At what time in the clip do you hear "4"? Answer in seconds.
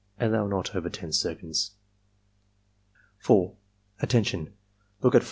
3.19-3.55, 5.19-5.19